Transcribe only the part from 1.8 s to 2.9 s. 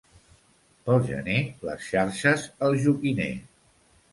xarxes al